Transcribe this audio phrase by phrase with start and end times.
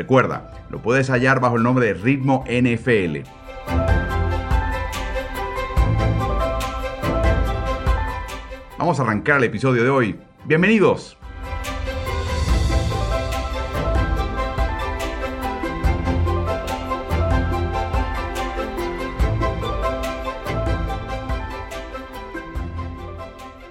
[0.00, 3.18] Recuerda, lo puedes hallar bajo el nombre de Ritmo NFL.
[8.78, 10.18] Vamos a arrancar el episodio de hoy.
[10.46, 11.18] Bienvenidos.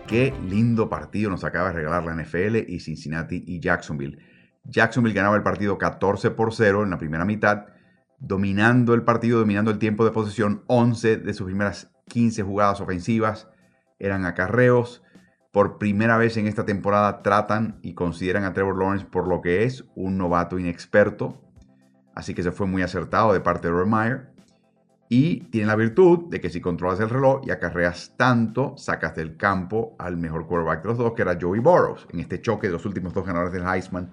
[0.06, 4.29] Qué lindo partido nos acaba de regalar la NFL y Cincinnati y Jacksonville.
[4.64, 7.66] Jacksonville ganaba el partido 14 por 0 en la primera mitad,
[8.20, 10.64] dominando el partido, dominando el tiempo de posesión.
[10.68, 13.48] 11 de sus primeras 15 jugadas ofensivas
[14.00, 15.04] eran acarreos.
[15.52, 19.64] Por primera vez en esta temporada tratan y consideran a Trevor Lawrence por lo que
[19.64, 21.42] es un novato inexperto.
[22.14, 24.30] Así que se fue muy acertado de parte de Roy Meyer.
[25.12, 29.38] Y tiene la virtud de que si controlas el reloj y acarreas tanto, sacas del
[29.38, 32.73] campo al mejor quarterback de los dos, que era Joey Burrows, en este choque de
[32.73, 34.12] los últimos dos ganadores del Heisman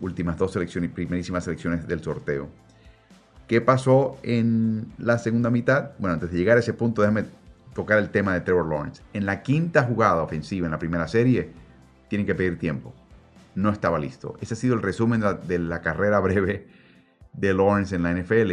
[0.00, 2.48] últimas dos selecciones, primerísimas selecciones del sorteo.
[3.46, 5.92] ¿Qué pasó en la segunda mitad?
[5.98, 7.24] Bueno, antes de llegar a ese punto, déjame
[7.74, 9.02] tocar el tema de Trevor Lawrence.
[9.12, 11.52] En la quinta jugada ofensiva en la primera serie,
[12.08, 12.94] tienen que pedir tiempo.
[13.54, 14.36] No estaba listo.
[14.40, 16.66] Ese ha sido el resumen de la, carrera breve
[17.32, 18.52] de Lawrence en la NFL.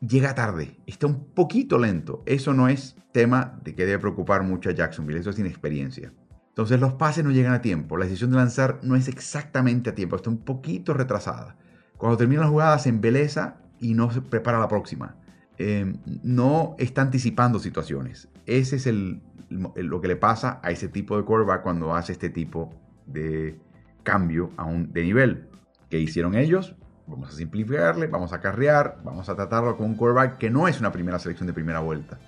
[0.00, 2.22] Llega tarde, está un poquito lento.
[2.26, 6.12] Eso no es tema de que debe preocupar mucho a Jacksonville, eso es inexperiencia.
[6.56, 7.98] Entonces los pases no llegan a tiempo.
[7.98, 11.54] La decisión de lanzar no es exactamente a tiempo, está un poquito retrasada.
[11.98, 15.16] Cuando termina la jugada se embeleza y no se prepara la próxima.
[15.58, 18.30] Em, no está anticipando situaciones.
[18.46, 18.88] Ese es
[19.50, 22.74] lo que le pasa a ese tipo de quarterback cuando hace este tipo
[23.04, 23.60] de
[24.02, 25.50] cambio a de nivel.
[25.90, 26.74] ¿Qué hicieron ellos?
[27.06, 30.80] Vamos a simplificarle, vamos a carrear, vamos a tratarlo con un quarterback que no es
[30.80, 32.18] una primera selección de primera vuelta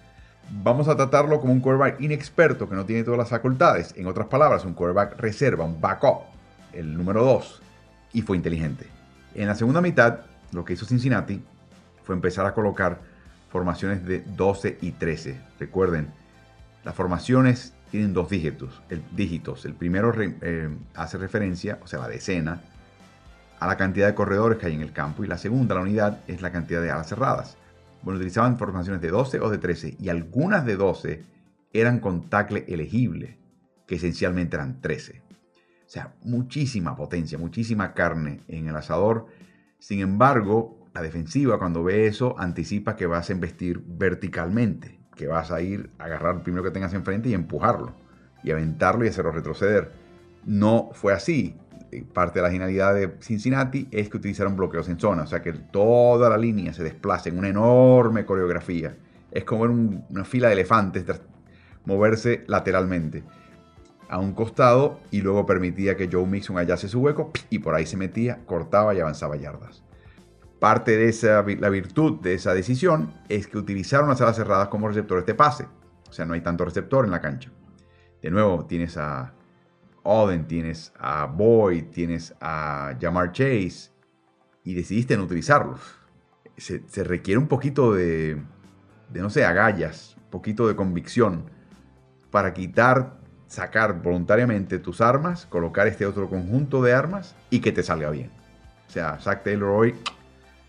[0.50, 3.94] vamos a tratarlo como un quarterback inexperto que no tiene todas las facultades.
[3.97, 6.22] En otras palabras, un quarterback reserva, un backup,
[6.72, 7.62] el número 2.
[8.14, 8.87] Y fue inteligente.
[9.34, 10.20] En la segunda mitad,
[10.53, 11.42] lo que hizo Cincinnati
[12.04, 13.00] fue empezar a colocar
[13.50, 15.41] formaciones de 12 y 13.
[15.58, 16.10] Recuerden,
[16.84, 18.82] las formaciones tienen dos dígitos.
[18.88, 19.64] El, dígitos.
[19.64, 22.60] el primero eh, hace referencia, o sea, la decena,
[23.60, 25.25] a la cantidad de corredores que hay en el campo.
[25.25, 27.56] Y la segunda, la unidad, es la cantidad de alas cerradas.
[28.03, 31.25] Bueno, utilizaban formaciones de 12 o de 13 y algunas de 12
[31.72, 33.38] eran con tackle elegible,
[33.86, 35.22] que esencialmente eran 13.
[35.88, 39.26] O sea, muchísima potencia, muchísima carne en el asador.
[39.78, 45.50] Sin embargo, la defensiva cuando ve eso anticipa que vas a embestir verticalmente, que vas
[45.50, 47.94] a ir a agarrar el primero que tengas enfrente y empujarlo,
[48.42, 49.92] y aventarlo y hacerlo retroceder.
[50.44, 51.56] No fue así.
[51.91, 55.43] Eh, parte de la genialidad de Cincinnati es que utilizaron bloqueos en zona, o sea
[55.43, 58.97] que toda la línea se desplaza en una enorme coreografía.
[59.31, 61.04] Es como una fila de elefantes
[61.84, 63.25] moverse lateralmente
[64.09, 67.87] a un costado y luego permitía que Joe Mixon hallase su hueco y por ahí
[67.87, 69.82] se metía, cortaba y avanzaba yardas.
[70.59, 74.88] Parte de esa, la virtud de esa decisión es que utilizaron las alas cerradas como
[74.88, 75.66] receptores de pase.
[76.09, 77.50] O sea, no hay tanto receptor en la cancha.
[78.22, 79.34] De nuevo, tienes a
[80.10, 83.91] Oden, tienes a Boyd, tienes a Jamar Chase
[84.64, 85.80] y decidiste no utilizarlos.
[86.56, 88.41] Se, requiere un poquito de,
[89.10, 91.50] de, no sé, agallas, un poquito de convicción
[92.30, 97.82] para quitar, sacar voluntariamente tus armas, colocar este otro conjunto de armas y que te
[97.82, 98.31] salga bien.
[98.88, 99.94] O sea, Zach Taylor hoy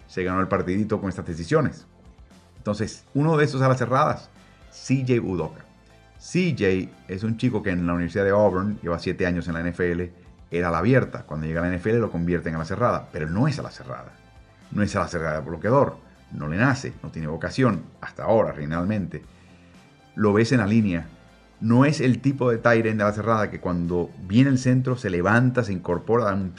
[0.06, 1.88] se ganó el partidito con estas decisiones.
[2.58, 4.30] Entonces, uno de esos a las cerradas,
[4.70, 5.69] CJ Udoka.
[6.20, 9.64] CJ es un chico que en la Universidad de Auburn lleva 7 años en la
[9.64, 10.02] NFL,
[10.52, 11.24] era la abierta.
[11.24, 13.72] Cuando llega a la NFL lo convierten a la cerrada, pero no es a la
[13.72, 14.12] cerrada.
[14.72, 15.98] No es a la cerrada bloqueador.
[16.34, 19.24] No le nace, no tiene vocación, hasta ahora, realmente.
[20.16, 21.08] Lo ves en la línea.
[21.62, 25.10] No es el tipo de Tyren de la cerrada que cuando viene el centro se
[25.10, 26.54] levanta, se incorpora, da un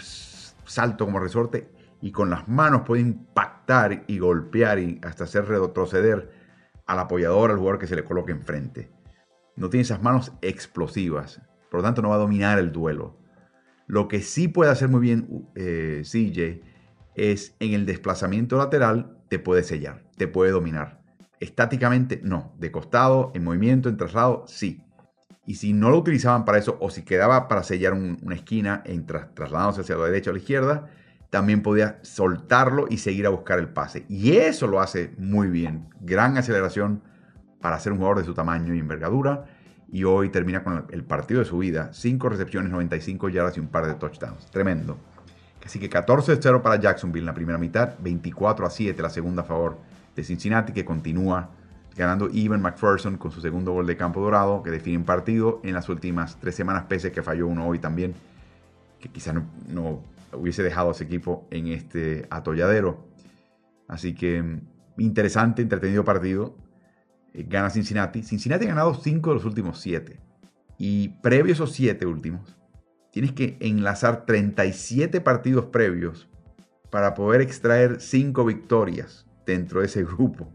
[0.65, 1.69] salto como resorte
[2.01, 6.31] y con las manos puede impactar y golpear y hasta hacer retroceder
[6.87, 9.00] al apoyador, al jugador que se le coloque enfrente
[9.61, 13.19] no tiene esas manos explosivas, por lo tanto no va a dominar el duelo.
[13.87, 16.63] Lo que sí puede hacer muy bien eh, CJ
[17.15, 21.03] es en el desplazamiento lateral te puede sellar, te puede dominar.
[21.41, 24.83] Estáticamente no, de costado, en movimiento, en traslado, sí.
[25.45, 29.05] Y si no lo utilizaban para eso, o si quedaba para sellar una esquina en
[29.05, 30.91] trasladándose hacia la derecha o la izquierda,
[31.29, 34.07] también podía soltarlo y seguir a buscar el pase.
[34.09, 35.89] Y eso lo hace muy bien.
[36.01, 37.03] Gran aceleración
[37.61, 39.45] para ser un jugador de su tamaño y envergadura.
[39.93, 41.91] Y hoy termina con el partido de su vida.
[41.93, 44.47] 5 recepciones, 95 yardas y un par de touchdowns.
[44.51, 44.99] Tremendo.
[45.65, 47.99] Así que 14-0 para Jacksonville en la primera mitad.
[47.99, 49.79] 24-7 la segunda a favor
[50.15, 51.51] de Cincinnati que continúa
[51.97, 55.75] ganando Evan McPherson con su segundo gol de campo dorado que define un partido en
[55.75, 58.15] las últimas tres semanas pese que falló uno hoy también
[59.01, 60.03] que quizá no,
[60.33, 63.07] hubiese dejado a ese equipo en este atolladero.
[63.89, 64.61] Así que mm,
[64.99, 66.55] interesante, entretenido partido.
[67.33, 68.23] Eh, gana Cincinnati.
[68.23, 70.19] Cincinnati ha ganado 5 de los últimos 7.
[70.79, 72.57] Y previo a esos 7 últimos,
[73.13, 76.29] tienes que enlazar 37 partidos previos
[76.91, 80.49] para poder extraer 5 victorias dentro de ese grupo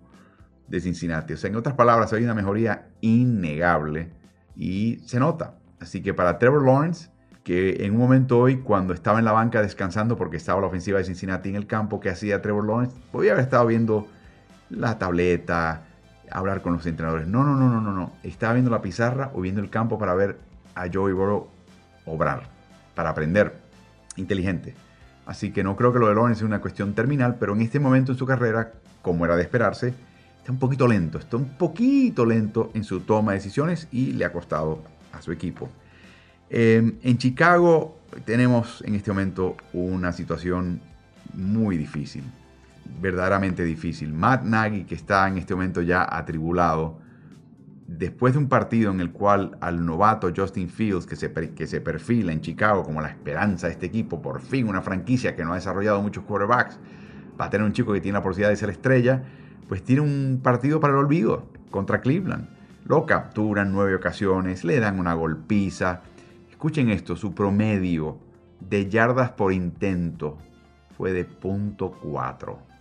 [0.67, 1.33] de Cincinnati.
[1.33, 4.11] O sea, en otras palabras, hay una mejoría innegable
[4.55, 5.55] y se nota.
[5.79, 7.09] Así que para Trevor Lawrence,
[7.43, 10.97] que en un momento hoy, cuando estaba en la banca descansando porque estaba la ofensiva
[10.97, 12.97] de Cincinnati en el campo, que hacía Trevor Lawrence?
[13.11, 14.07] Podía haber estado viendo
[14.69, 15.83] la tableta,
[16.35, 17.27] hablar con los entrenadores.
[17.27, 18.11] No, no, no, no, no, no.
[18.23, 20.37] Estaba viendo la pizarra o viendo el campo para ver
[20.75, 21.47] a Joey Burrow
[22.05, 22.43] obrar,
[22.93, 23.55] para aprender.
[24.17, 24.75] Inteligente.
[25.25, 27.79] Así que no creo que lo de Lawrence sea una cuestión terminal, pero en este
[27.79, 29.93] momento en su carrera, como era de esperarse,
[30.37, 34.25] está un poquito lento, está un poquito lento en su toma de decisiones y le
[34.25, 35.69] ha costado a su equipo.
[36.49, 40.81] Em, en Chicago tenemos en este momento una situación
[41.33, 42.23] muy difícil,
[43.01, 44.13] verdaderamente difícil.
[44.13, 46.99] Matt Nagy, que está en este momento ya atribulado,
[47.87, 51.81] después de un partido en el cual al novato Justin Fields, que se, que se
[51.81, 55.51] perfila en Chicago como la esperanza de este equipo, por fin una franquicia que no
[55.51, 56.79] ha desarrollado muchos quarterbacks,
[57.39, 59.23] va a tener un chico que tiene la posibilidad de ser estrella,
[59.67, 62.49] pues tiene un partido para el olvido contra Cleveland.
[62.85, 66.01] Lo capturan nueve ocasiones, le dan una golpiza.
[66.49, 68.19] Escuchen esto, su promedio
[68.59, 70.37] de yardas por intento
[70.95, 72.74] fue de punto .4.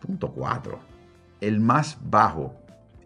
[0.00, 0.78] Punto .4.
[1.40, 2.54] El más bajo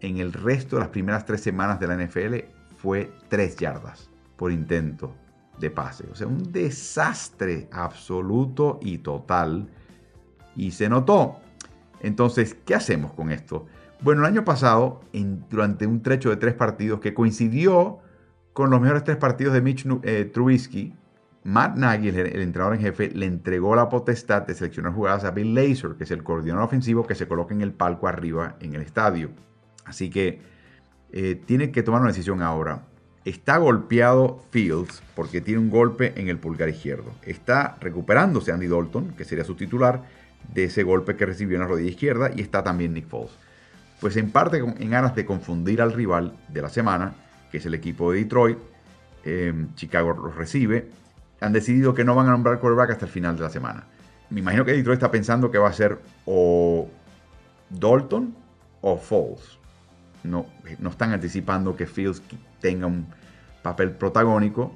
[0.01, 2.35] en el resto de las primeras tres semanas de la NFL
[2.77, 5.13] fue 3 yardas por intento
[5.59, 6.05] de pase.
[6.11, 9.69] O sea, un desastre absoluto y total.
[10.55, 11.39] Y se notó
[12.05, 13.65] entonces, ¿qué hacemos con esto?
[14.01, 15.01] Bueno, el año pasado,
[15.49, 17.97] durante un trecho de tres partidos que coincidió
[18.53, 20.93] con los mejores tres partidos de Mitch eh, Trubisky,
[21.45, 25.53] Matt Nagy, el, entrenador en jefe, le entregó la potestad de seleccionar jugadas a Bill
[25.53, 28.81] Lazor, que es el coordinador ofensivo que se coloca en el palco arriba en el
[28.81, 29.29] estadio.
[29.85, 30.41] Así que
[31.11, 32.87] eh, tiene que tomar una decisión ahora.
[33.25, 37.11] Está golpeado Fields porque tiene un golpe en el pulgar izquierdo.
[37.21, 40.01] Está recuperándose Andy Dalton, que sería su titular
[40.51, 43.37] de ese golpe que recibió en la rodilla izquierda y está también Nick Foles.
[44.01, 47.13] Pues en parte en aras de confundir al rival de la semana,
[47.51, 48.57] que es el equipo de Detroit,
[49.23, 50.89] em, Chicago los recibe,
[51.41, 53.85] han decidido que no van a nombrar quarterback hasta el final de la semana.
[54.29, 56.87] Me imagino que Detroit está pensando que va a ser o
[57.69, 58.35] Dalton
[58.81, 59.59] o Foles.
[60.23, 60.47] No,
[60.79, 62.21] no están anticipando que Fields
[62.59, 63.07] tenga un
[63.61, 64.73] papel protagónico,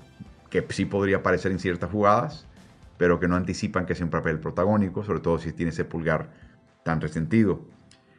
[0.50, 2.46] que sí podría aparecer en ciertas jugadas,
[2.98, 6.30] pero que no anticipan que sea un papel protagónico, sobre todo si tiene ese pulgar
[6.84, 7.62] tan resentido.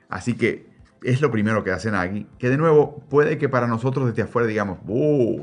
[0.09, 0.70] Así que
[1.03, 4.47] es lo primero que hace Nagy, que de nuevo puede que para nosotros desde afuera
[4.47, 4.79] digamos,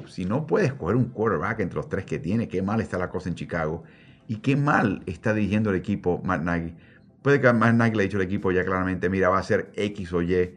[0.07, 3.09] si no puedes coger un quarterback entre los tres que tiene, qué mal está la
[3.09, 3.83] cosa en Chicago
[4.27, 6.75] y qué mal está dirigiendo el equipo Matt Nagy.
[7.21, 9.71] Puede que Matt Nagy le haya dicho al equipo ya claramente, mira, va a ser
[9.75, 10.55] X o Y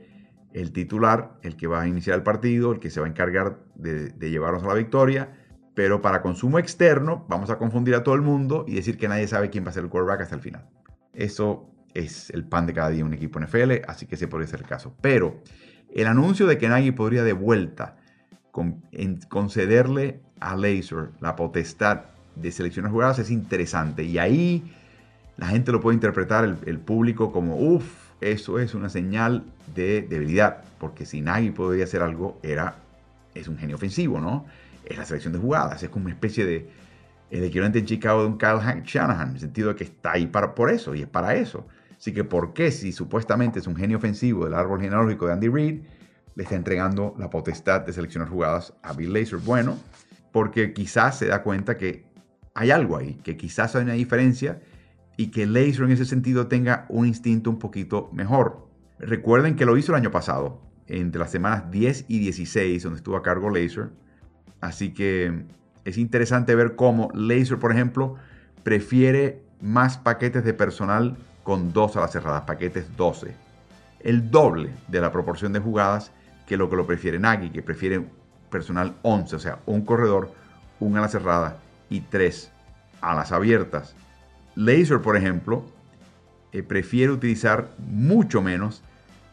[0.53, 3.59] el titular, el que va a iniciar el partido, el que se va a encargar
[3.77, 5.31] de, de llevarnos a la victoria
[5.75, 9.27] pero para consumo externo vamos a confundir a todo el mundo y decir que nadie
[9.27, 10.69] sabe quién va a ser el quarterback hasta el final.
[11.15, 14.61] Eso es el pan de cada día un equipo NFL, así que ese podría ser
[14.61, 14.95] el caso.
[15.01, 15.43] Pero
[15.95, 17.97] el anuncio de que nadie podría de vuelta
[19.29, 22.03] concederle a Laser la potestad
[22.37, 24.05] de seleccionar jugadas es interesante.
[24.05, 24.75] Y ahí
[25.37, 29.45] la gente lo puede interpretar, el, público, como, uff, eso es una señal
[29.75, 30.65] de debilidad.
[30.79, 32.77] Porque si Nagy podría hacer algo, era,
[33.35, 34.47] es un genio ofensivo, ¿no?
[34.91, 35.83] es la selección de jugadas.
[35.83, 36.69] Es como una especie de
[37.31, 40.27] el equivalente en Chicago de un Kyle Shanahan, en el sentido de que está ahí
[40.27, 41.67] para, por eso y es para eso.
[42.01, 45.49] Así que, ¿por qué si supuestamente es un genio ofensivo del árbol genealógico de Andy
[45.49, 45.83] Reid,
[46.35, 49.43] le está entregando la potestad de seleccionar jugadas a Bill Lazor?
[49.43, 49.77] Bueno,
[50.33, 52.07] porque quizás se da cuenta que
[52.55, 54.63] hay algo ahí, que quizás hay una diferencia
[55.19, 58.67] y que Lazor en ese sentido tenga un instinto un poquito mejor.
[58.99, 63.17] Recuerden que lo hizo el año pasado, entre las semanas 10 y 16, donde estuvo
[63.17, 63.93] a cargo Lazor
[64.63, 65.45] Así que
[65.85, 68.17] es interesante ver cómo Laser, por ejemplo,
[68.63, 73.35] prefiere más paquetes de personal con dos a las cerradas, paquetes 12.
[74.01, 76.13] El doble de la proporción de jugadas
[76.47, 78.05] que lo que lo prefiere Nagy, que prefiere
[78.51, 80.33] personal 11, o sea, un corredor,
[80.81, 82.51] un a la cerrada y tres
[83.01, 83.95] a las abiertas.
[84.57, 85.65] Laser, por ejemplo,
[86.53, 88.83] eh, prefiere utilizar mucho menos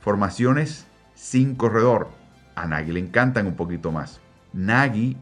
[0.02, 0.86] formaciones
[1.16, 2.10] sin corredor.
[2.56, 4.20] A Nagy le encantan un poquito más.
[4.54, 5.18] Nagy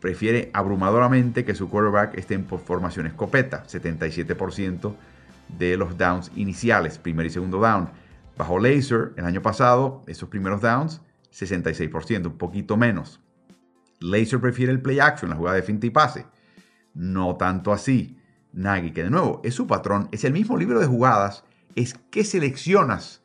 [0.00, 4.94] prefiere abrumadoramente que su quarterback esté en formación escopeta, 77%
[5.58, 7.90] de los downs iniciales, primer y segundo down.
[8.36, 11.00] Bajo Laser, el año pasado, esos primeros downs,
[11.32, 13.20] 66%, un poquito menos.
[14.00, 16.26] Laser prefiere el play action, la jugada de finta y pase.
[16.94, 18.18] No tanto así.
[18.52, 21.44] Nagy, que de nuevo es su patrón, es el mismo libro de jugadas,
[21.74, 23.22] es que seleccionas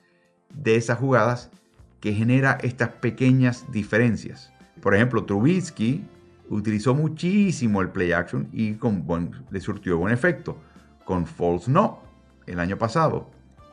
[0.54, 1.52] de esas jugadas
[2.00, 4.54] que genera estas pequeñas diferencias.
[4.82, 6.06] Por ejemplo, Trubisky
[6.50, 9.06] utilizó muchísimo el play action y con
[9.50, 10.58] le surtió buen efecto.
[11.04, 12.07] Con false no
[12.48, 13.30] el año pasado.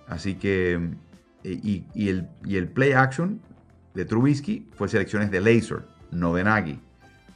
[0.07, 0.91] Así que,
[1.43, 3.41] y, el, y el play action
[3.95, 6.81] de Trubisky fue selecciones de Laser, no de Nagy.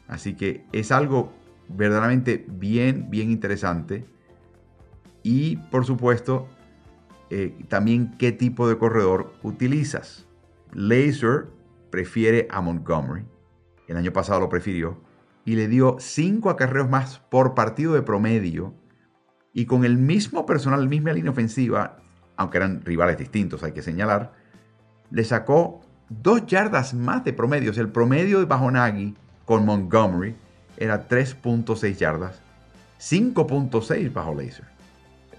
[0.08, 1.32] Así que es algo
[1.68, 4.04] verdaderamente bien, bien interesante.
[5.22, 6.48] Y por supuesto,
[7.30, 10.26] eh, también qué tipo de corredor utilizas.
[10.72, 11.48] Laser
[11.90, 13.24] prefiere a Montgomery.
[13.86, 15.00] El año pasado lo prefirió.
[15.44, 18.74] Y le dio 5 acarreos más por partido de promedio.
[19.58, 21.96] Y con el mismo personal, la misma línea ofensiva,
[22.36, 24.32] aunque eran rivales distintos, hay que señalar,
[25.10, 27.72] le sacó 2 yardas más de promedio.
[27.72, 30.36] O sea, el promedio de bajo Nagy con Montgomery
[30.76, 32.40] era 3.6 yardas,
[33.00, 34.66] 5.6 bajo Laser.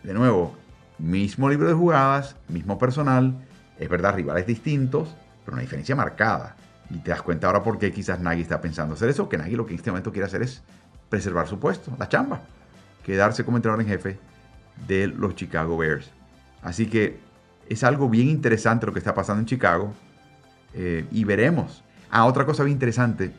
[0.04, 0.54] De nuevo,
[0.98, 3.34] mismo libro de jugadas, mismo personal,
[3.78, 6.58] es verdad, rivales distintos, pero una diferencia marcada.
[6.90, 9.56] Y te das cuenta ahora por qué quizás Nagy está pensando hacer eso, que Nagy
[9.56, 10.62] lo que en este momento quiere hacer es
[11.08, 12.42] preservar su puesto, la chamba,
[13.04, 14.20] quedarse como entrenador en jefe
[14.88, 16.12] de los Chicago Bears.
[16.62, 17.20] Así que
[17.68, 19.94] es algo bien interesante lo que está pasando en Chicago
[20.74, 21.84] eh, y veremos.
[22.10, 23.32] Ah, otra cosa bien interesante,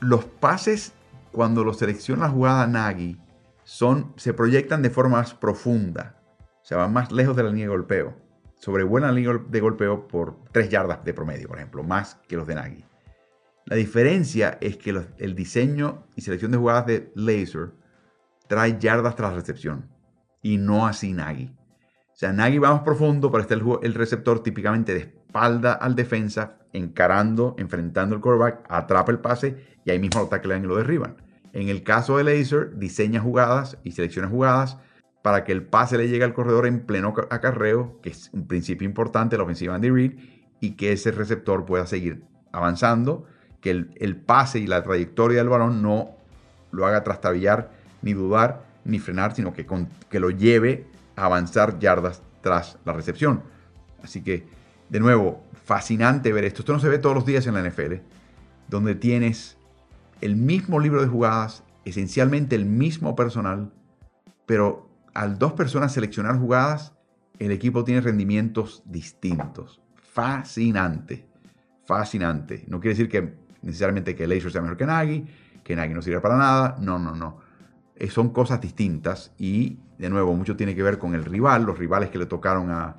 [0.00, 0.92] los pases
[1.32, 3.18] cuando los selecciona la jugada Nagy
[3.62, 6.20] son, se proyectan de forma más profunda,
[6.62, 8.16] o sea, van más lejos de la línea de golpeo.
[8.56, 12.46] Sobrevuelan la línea de golpeo por 3 yardas de promedio, por ejemplo, más que los
[12.46, 12.84] de Nagy.
[13.66, 17.72] La diferencia es que el diseño y selección de jugadas de Laser
[18.48, 19.90] trae yardas tras recepción
[20.42, 21.54] y no así Nagy.
[22.12, 25.94] O sea, Nagy va más profundo, pero está el, el receptor típicamente de espalda al
[25.96, 30.76] defensa, encarando, enfrentando el quarterback, atrapa el pase y ahí mismo lo taclean y lo
[30.76, 31.16] derriban.
[31.52, 34.78] En el caso de Laser, diseña jugadas y selecciona jugadas
[35.22, 38.86] para que el pase le llegue al corredor en pleno acarreo, que es un principio
[38.86, 40.18] importante de la ofensiva Andy Reid,
[40.60, 43.24] y que ese receptor pueda seguir avanzando,
[43.60, 46.16] que el, pase y la trayectoria del balón no
[46.72, 47.70] lo haga trastabillar,
[48.04, 49.66] ni dudar, ni frenar, sino que,
[50.10, 53.42] que lo lleve a avanzar yardas tras la recepción.
[54.02, 54.46] Así que,
[54.90, 56.60] de nuevo, fascinante ver esto.
[56.60, 57.94] Esto no se ve todos los días en la NFL,
[58.68, 59.56] donde tienes
[60.20, 63.72] el mismo libro de jugadas, esencialmente el mismo personal,
[64.44, 66.92] pero al dos personas seleccionar jugadas,
[67.38, 69.80] el equipo tiene rendimientos distintos.
[69.94, 71.26] Fascinante,
[71.86, 72.64] fascinante.
[72.68, 75.24] No quiere decir que necesariamente que Laser sea mejor que Nagy,
[75.64, 76.76] que Nagy no sirve para nada.
[76.80, 77.43] No, no, no.
[77.96, 81.64] Eh, son cosas distintas y, de nuevo, mucho tiene que ver con el rival.
[81.64, 82.96] Los rivales que le tocaron a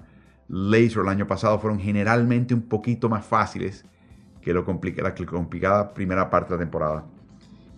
[0.47, 3.85] Laser el año pasado fueron generalmente un poquito más fáciles
[4.41, 7.05] que lo la complicada primera parte de la temporada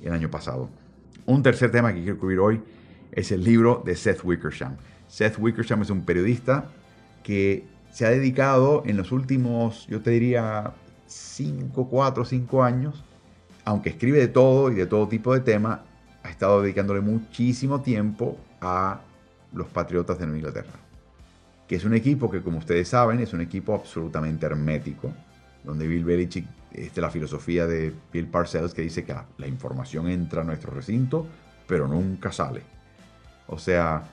[0.02, 0.70] el año pasado.
[1.26, 2.62] Un tercer tema que quiero cubrir hoy
[3.12, 4.76] es el libro de Seth Wickersham.
[5.08, 6.66] Seth Wickersham es un periodista
[7.24, 10.74] que se ha dedicado en los últimos, yo te diría,
[11.08, 13.04] 5, 4, 5 años,
[13.64, 15.86] aunque escribe de todo y de todo tipo de tema,
[16.28, 19.00] ha estado dedicándole muchísimo tiempo a
[19.54, 20.74] los Patriotas de Nueva Inglaterra,
[21.68, 25.14] que es un equipo que, como ustedes saben, es un equipo absolutamente hermético,
[25.64, 30.42] donde Bill Belichick es la filosofía de Bill Parcells que dice que la información entra
[30.42, 31.26] a nuestro recinto,
[31.66, 32.62] pero nunca sale.
[33.48, 34.04] O sea,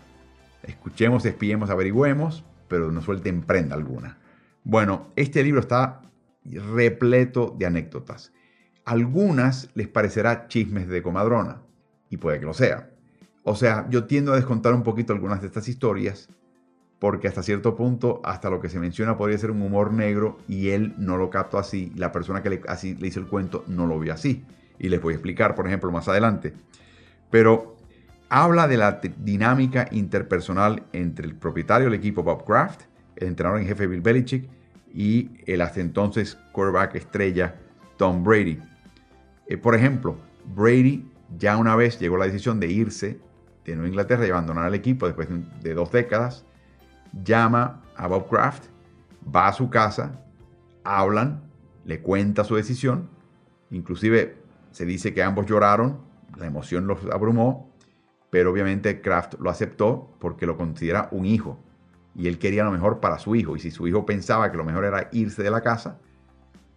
[0.63, 4.19] escuchemos, espiemos, averigüemos, pero no suelten prenda alguna.
[4.63, 6.03] Bueno, este libro está
[6.45, 8.33] repleto de anécdotas.
[8.85, 11.63] Algunas les parecerá chismes de comadrona,
[12.15, 12.91] y puede que lo sea.
[13.43, 16.29] O sea, yo tiendo a descontar un poquito algunas de estas historias,
[16.99, 20.71] porque hasta cierto punto, hasta lo que se menciona podría ser un humor negro y
[20.71, 23.87] él no lo captó así, la persona que le, así, le hizo el cuento no
[23.87, 24.45] lo vio así.
[24.79, 26.55] Y les voy a explicar, por ejemplo, más adelante.
[27.31, 27.77] Pero
[28.29, 32.83] habla de la dinámica interpersonal entre el propietario del equipo Bob Kraft,
[33.17, 34.49] el entrenador en jefe Bill Belichick
[34.93, 37.57] y el hasta entonces quarterback estrella
[37.97, 38.59] Tom Brady.
[39.49, 40.17] Eh, por ejemplo,
[40.55, 41.05] Brady
[41.37, 43.21] ya una vez llegó la decisión de irse
[43.65, 45.29] de Nueva Inglaterra y abandonar el equipo después
[45.63, 46.45] de dos décadas
[47.25, 48.65] llama a Bob Kraft,
[49.35, 50.21] va a su casa,
[50.83, 51.43] hablan,
[51.85, 53.09] le cuenta su decisión,
[53.71, 54.37] inclusive
[54.71, 55.99] se dice que ambos lloraron,
[56.37, 57.73] la emoción los abrumó,
[58.31, 61.61] pero obviamente Kraft lo aceptó porque lo considera un hijo
[62.17, 64.65] y él quería lo mejor para su hijo y si su hijo pensaba que lo
[64.65, 65.99] mejor era irse de la casa,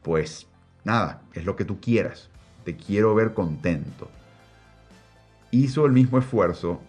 [0.03, 0.47] pues
[0.83, 2.29] nada, es lo que tú quieras,
[2.63, 4.09] te quiero ver contento.
[5.57, 6.79] Hizo el mismo esfuerzo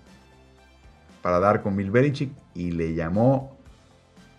[1.22, 3.56] para dar con Bill Belichick y le llamó,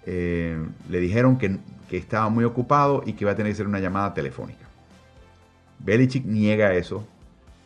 [0.05, 1.57] eh, le dijeron que,
[1.89, 4.67] que estaba muy ocupado y que iba a tener que hacer una llamada telefónica.
[5.79, 7.07] Belichick niega eso,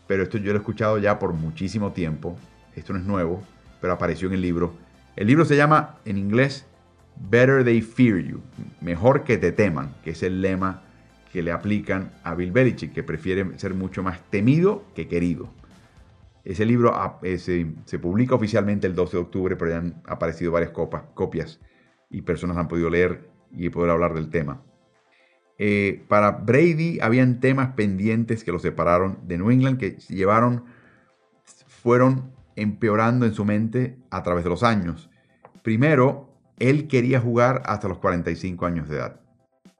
[0.07, 2.37] pero esto yo lo he escuchado ya por muchísimo tiempo.
[2.77, 3.43] Esto no es nuevo,
[3.81, 4.73] pero apareció en el libro.
[5.17, 6.65] El libro se llama en inglés
[7.29, 8.39] Better They Fear You,
[8.79, 10.81] mejor que te teman, que es el lema
[11.33, 15.49] que le aplican a Bill Belichick, que prefiere ser mucho más temido que querido.
[16.43, 20.51] Ese libro ah, eh, se, publica oficialmente el 12 de octubre, pero ya han aparecido
[20.51, 21.61] varias copias
[22.09, 24.61] y personas han podido leer y poder hablar del tema.
[25.57, 30.65] Eh, para Brady habían temas pendientes que lo separaron de New England que llevaron,
[31.67, 35.09] fueron empeorando en su mente a través de los años.
[35.63, 39.21] Primero, él quería jugar hasta los 45 años de edad.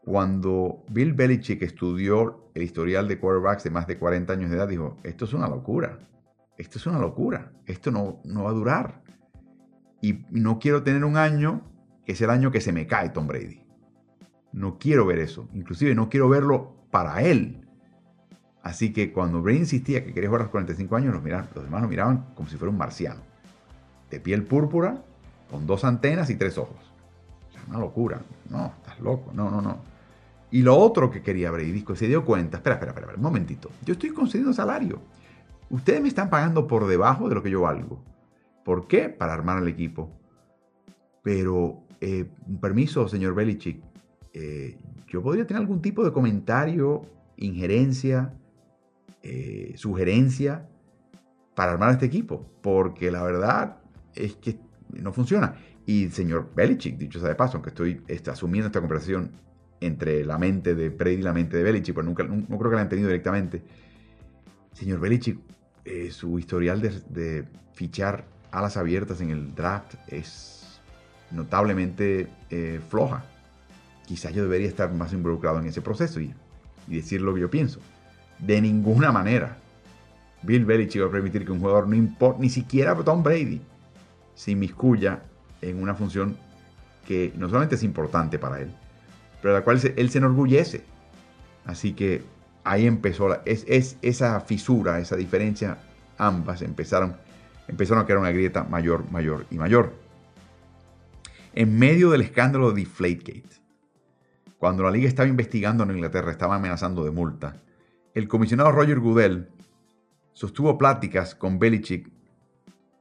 [0.05, 4.67] Cuando Bill Belichick estudió el historial de quarterbacks de más de 40 años de edad,
[4.67, 5.99] dijo, esto es una locura,
[6.57, 9.03] esto es una locura, esto no, no va a durar.
[10.01, 11.61] Y no quiero tener un año
[12.05, 13.63] que es el año que se me cae Tom Brady.
[14.51, 15.47] No quiero ver eso.
[15.53, 17.67] Inclusive no quiero verlo para él.
[18.61, 21.23] Así que cuando Bray insistía que quería jugar a los 45 años, los,
[21.55, 23.21] los demás lo miraban como si fuera un marciano.
[24.09, 25.03] De piel púrpura,
[25.49, 26.77] con dos antenas y tres ojos.
[27.67, 28.21] una locura.
[28.49, 29.31] No, estás loco.
[29.33, 29.79] No, no, no.
[30.51, 33.69] Y lo otro que quería Brady, se dio cuenta, espera, espera, espera, un momentito.
[33.83, 35.01] Yo estoy concediendo salario.
[35.69, 38.03] Ustedes me están pagando por debajo de lo que yo valgo.
[38.63, 39.09] ¿Por qué?
[39.09, 40.11] Para armar el equipo.
[41.21, 42.29] Pero, eh,
[42.61, 43.81] permiso, señor Belichick.
[44.33, 47.05] Eh, yo podría tener algún tipo de comentario,
[47.37, 48.33] injerencia,
[49.21, 50.67] eh, sugerencia
[51.55, 53.77] para armar este equipo, porque la verdad
[54.15, 55.55] es que no funciona.
[55.85, 59.31] Y señor Belichick, dicho sea de paso, aunque estoy asumiendo esta conversación
[59.79, 62.75] entre la mente de Brady y la mente de Belichick, pues nunca, no, creo que
[62.75, 63.63] la han tenido directamente.
[64.73, 65.39] Señor Belichick,
[65.85, 70.79] eh, su historial de, de, fichar alas abiertas en el draft es
[71.31, 72.27] notablemente
[72.89, 73.25] floja
[74.05, 76.33] quizás yo debería estar más involucrado en ese proceso y,
[76.87, 77.79] decir lo que yo pienso.
[78.39, 79.57] De ninguna manera.
[80.41, 83.61] Bill Belichick va a permitir que un jugador, no importa, ni siquiera Tom Brady,
[84.35, 85.23] se inmiscuya
[85.61, 86.35] en una función
[87.07, 88.73] que no solamente es importante para él,
[89.41, 90.83] pero de la cual él se enorgullece.
[91.65, 92.23] Así que
[92.63, 95.77] ahí empezó la, es, es, esa fisura, esa diferencia,
[96.17, 97.15] ambas empezaron,
[97.67, 99.93] empezaron a crear una grieta mayor, mayor y mayor.
[101.53, 103.61] En medio del escándalo de Deflategate,
[104.57, 107.57] cuando la liga estaba investigando en Inglaterra, estaba amenazando de multa,
[108.13, 109.49] el comisionado Roger Goodell
[110.33, 112.09] sostuvo pláticas con Belichick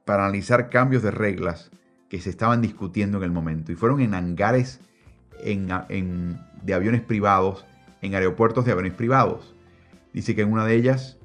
[0.05, 1.71] para analizar cambios de reglas
[2.09, 4.79] que se estaban discutiendo en el momento y fueron en hangares
[5.43, 7.65] de aviones privados,
[8.03, 9.55] en aeropuertos de aviones privados.
[10.13, 11.17] Dice que en una de ellas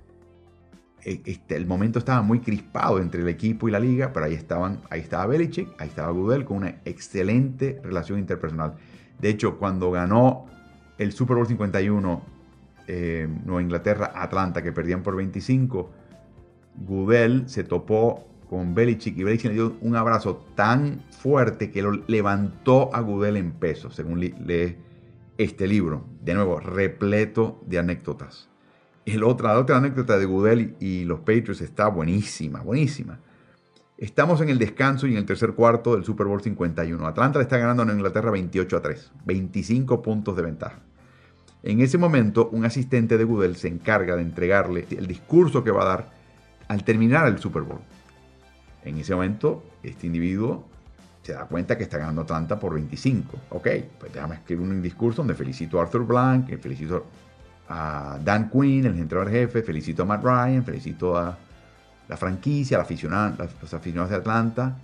[1.04, 4.34] eh, este, el momento estaba muy crispado entre el equipo y la liga, pero ahí,
[4.34, 8.74] estaban, ahí estaba Belichick, ahí estaba Goodell con una excelente relación interpersonal.
[9.18, 10.46] De hecho, cuando ganó
[10.96, 12.22] el Super Bowl 51
[12.86, 15.90] eh, Nueva Inglaterra, Atlanta, que perdían por 25,
[16.86, 21.92] Goodell se topó con Belichick y Belichick le dio un abrazo tan fuerte que lo
[22.06, 24.76] levantó a Goodell en peso, según lee
[25.38, 26.04] este libro.
[26.20, 28.48] De nuevo, repleto de anécdotas.
[29.06, 33.20] El otra, la otra anécdota de Goodell y los Patriots está buenísima, buenísima.
[33.96, 37.06] Estamos en el descanso y en el tercer cuarto del Super Bowl 51.
[37.06, 40.82] Atlanta le está ganando a Inglaterra 28 a 3, 25 puntos de ventaja.
[41.62, 45.82] En ese momento, un asistente de Goodell se encarga de entregarle el discurso que va
[45.82, 46.10] a dar
[46.68, 47.80] al terminar el Super Bowl.
[48.84, 50.68] En ese momento, este individuo
[51.28, 53.38] se da cuenta que está ganando Atlanta por 25.
[53.50, 53.68] Ok,
[54.00, 57.04] pues déjame escribir un discurso donde felicito a Arthur Blank, felicito
[57.68, 61.36] a Dan Quinn, el entrenador jefe, felicito a Matt Ryan, felicito a
[62.08, 64.78] la franquicia, la los aficionados de Atlanta,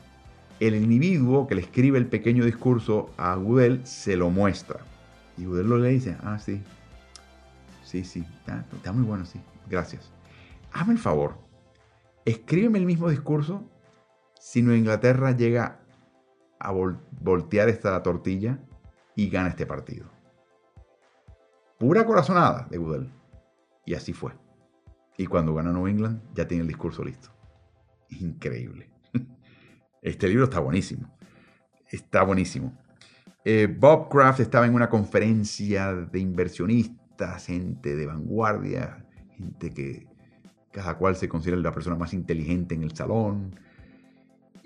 [0.60, 4.80] el individuo que le escribe el pequeño discurso a Goodell se lo muestra.
[5.38, 6.60] Y Goodell lo le dice, ah, sí,
[7.84, 8.22] sí, sí,
[8.76, 10.10] está, muy bueno, sí, gracias.
[10.74, 11.38] Hazme el favor,
[12.26, 13.64] escríbeme el mismo discurso
[14.38, 15.78] si Nueva Inglaterra llega
[16.64, 16.72] a
[17.20, 18.58] voltear esta tortilla
[19.14, 20.10] y gana este partido.
[21.78, 23.12] Pura corazonada de Goodell.
[23.84, 24.32] Y así fue.
[25.16, 27.30] Y cuando gana New England, ya tiene el discurso listo.
[28.10, 28.90] Increíble.
[30.02, 31.10] Este libro está buenísimo.
[31.90, 32.76] Está buenísimo.
[33.44, 40.06] Eh, Bob Kraft estaba en una conferencia de inversionistas, gente de vanguardia, gente que
[40.72, 43.58] cada cual se considera la persona más inteligente en el salón.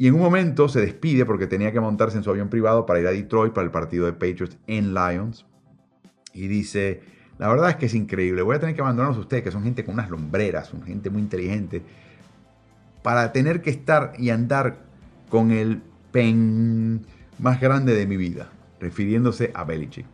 [0.00, 3.00] Y en un momento se despide porque tenía que montarse en su avión privado para
[3.00, 5.44] ir a Detroit para el partido de Patriots en Lions.
[6.32, 7.02] Y dice,
[7.37, 9.64] la verdad es que es increíble, voy a tener que abandonarlos a ustedes, que son
[9.64, 11.82] gente con unas lombreras, son gente muy inteligente,
[13.02, 14.78] para tener que estar y andar
[15.28, 15.82] con el
[16.12, 17.04] pen
[17.40, 20.06] más grande de mi vida, refiriéndose a Belichick.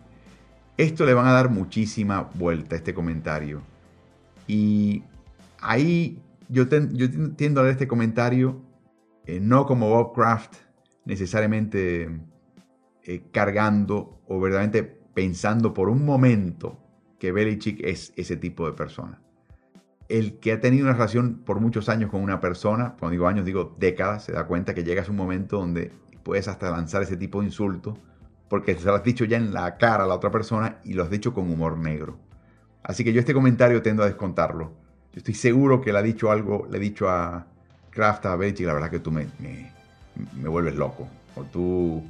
[0.79, 3.61] Esto le van a dar muchísima vuelta a este comentario.
[4.47, 5.03] Y
[5.61, 6.18] ahí
[6.49, 8.61] yo, tiendo a ver este comentario
[9.27, 10.57] eh, no como Bob Kraft
[11.05, 12.09] necesariamente
[13.05, 14.83] eh, cargando o verdaderamente
[15.15, 16.79] pensando por un momento
[17.19, 19.21] que Belichick es ese tipo de persona.
[20.09, 23.47] El que ha tenido una relación por muchos años con una persona, cuando digo años
[23.47, 27.17] digo décadas, se da cuenta que llegas a un momento donde puedes hasta lanzar ese
[27.17, 27.99] tipo de insulto
[28.49, 31.03] porque se lo has dicho ya en la cara a la otra persona y lo
[31.03, 32.19] has dicho con humor negro.
[32.83, 34.77] Así que yo este comentario tendo a descontarlo.
[35.13, 37.47] Yo estoy seguro que le ha dicho algo, le he dicho a
[37.95, 41.09] Kraft, a Betty, la verdad que tú me, me, vuelves loco.
[41.37, 42.03] O tú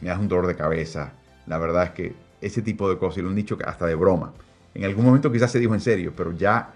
[0.00, 1.12] me das un dolor de cabeza.
[1.46, 4.32] La verdad es que ese tipo de cosas, y lo han dicho hasta de broma.
[4.74, 6.70] En algún momento quizás se dijo en serio, pero ya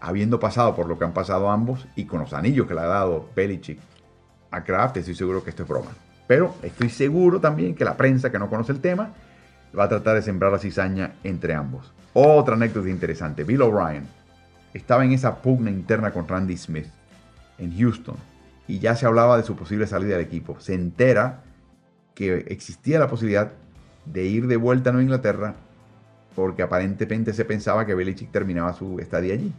[0.00, 2.86] habiendo pasado por lo que han pasado ambos y con los anillos que le ha
[2.86, 3.78] dado Belichick
[4.50, 5.90] a Kraft, estoy seguro que esto es broma.
[6.26, 9.10] Pero estoy seguro también que la prensa que no conoce el tema
[9.78, 11.92] va a tratar de sembrar la cizaña entre ambos.
[12.12, 13.44] Otra anécdota interesante.
[13.44, 14.06] Bill O'Brien
[14.74, 16.86] estaba en esa pugna interna con Randy Smith
[17.58, 18.16] en Houston
[18.66, 20.58] y ya se hablaba de su posible salida del equipo.
[20.60, 21.42] Se entera
[22.14, 23.52] que existía la posibilidad
[24.06, 25.54] de ir de vuelta a Nueva Inglaterra
[26.34, 29.52] porque aparentemente se pensaba que Belichick terminaba su estadía allí.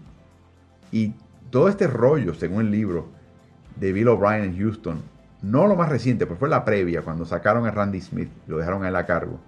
[0.91, 1.13] Y
[1.49, 3.09] todo este rollo, según el libro
[3.75, 5.01] de Bill O'Brien en Houston,
[5.41, 8.83] no lo más reciente, pues fue la previa, cuando sacaron a Randy Smith, lo dejaron
[8.83, 9.39] a él a cargo.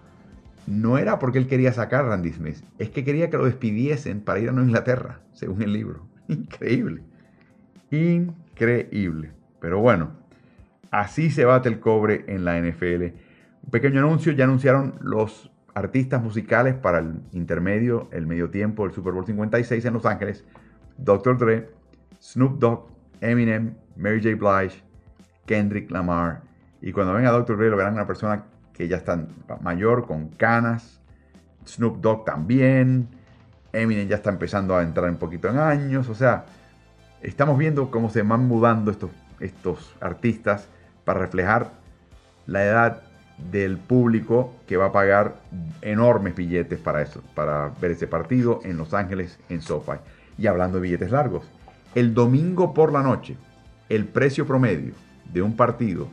[0.68, 4.22] No era porque él quería sacar a Randy Smith, es que quería que lo despidiesen
[4.22, 6.08] para ir a Nueva Inglaterra, según el libro.
[6.28, 7.02] Increíble.
[7.96, 9.32] Increíble.
[9.60, 10.12] Pero bueno,
[10.92, 13.04] así se bate el cobre en la NFL.
[13.64, 18.94] Un pequeño anuncio, ya anunciaron los artistas musicales para el intermedio, el medio tiempo del
[18.94, 20.46] Super Bowl 56 en Los Ángeles.
[20.98, 21.38] Dr.
[21.38, 21.70] Dre,
[22.22, 22.88] Snoop Dogg,
[23.22, 24.36] Eminem, Mary J.
[24.36, 24.84] Blige,
[25.46, 26.44] Kendrick Lamar.
[26.82, 27.58] Y cuando ven a Dr.
[27.58, 29.26] Dre lo verán una persona que ya está
[29.62, 31.02] mayor, con canas.
[31.66, 33.08] Snoop Dogg también.
[33.74, 36.08] Eminem ya está empezando a entrar un poquito en años.
[36.10, 36.46] O sea,
[37.26, 39.10] estamos viendo cómo se van mudando estos,
[39.40, 40.68] estos artistas
[41.04, 41.72] para reflejar
[42.46, 43.02] la edad
[43.52, 45.36] del público que va a pagar
[45.82, 49.98] enormes billetes para eso, para ver ese partido en Los Ángeles, en SoFi.
[50.38, 51.50] Y hablando de billetes largos,
[51.96, 53.36] el domingo por la noche,
[53.90, 54.94] el precio promedio
[55.34, 56.08] de un partido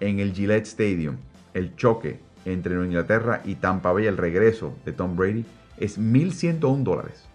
[0.00, 1.16] en el Gillette Stadium,
[1.54, 5.44] el choque entre Nueva Inglaterra y Tampa Bay, el regreso de Tom Brady,
[5.78, 7.28] es 1.101 dólares.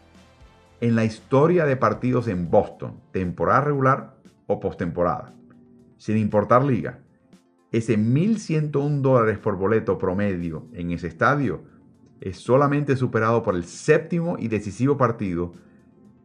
[0.83, 4.17] En la historia de partidos en Boston, temporada regular
[4.47, 5.33] o postemporada,
[5.95, 6.99] sin importar liga,
[7.71, 11.63] ese 1.101 dólares por boleto promedio en ese estadio
[12.19, 15.53] es solamente superado por el séptimo y decisivo partido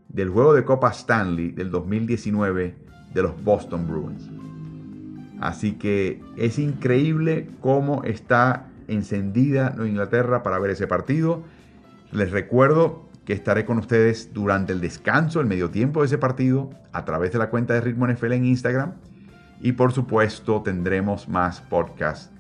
[0.08, 2.74] del juego de Copa Stanley del 2019
[3.14, 4.28] de los Boston Bruins.
[5.38, 11.44] Así que es increíble cómo está encendida Nueva Inglaterra para ver ese partido.
[12.10, 16.70] Les recuerdo que estaré con ustedes durante el descanso, el medio tiempo de ese partido,
[16.92, 18.94] a través de la cuenta de Ritmo NFL en Instagram.
[19.60, 22.30] Y por supuesto tendremos más podcasts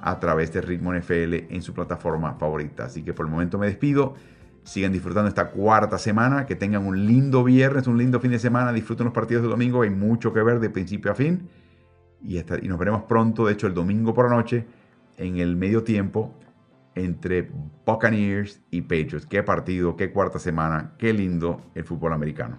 [0.00, 2.84] a través de Ritmo NFL en su plataforma favorita.
[2.84, 4.14] Así que por el momento me despido.
[4.62, 6.46] Sigan disfrutando esta cuarta semana.
[6.46, 8.72] Que tengan un lindo viernes, un lindo fin de semana.
[8.72, 9.82] Disfruten los partidos de domingo.
[9.82, 11.48] Hay mucho que ver de principio a fin.
[12.22, 14.64] Y, y nos veremos pronto, de hecho el domingo por la noche,
[15.16, 16.36] en el medio tiempo
[16.96, 17.48] entre
[17.86, 19.26] Buccaneers y Patriots.
[19.26, 22.58] Qué partido, qué cuarta semana, qué lindo el fútbol americano.